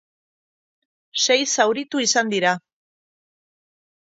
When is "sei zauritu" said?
1.25-2.01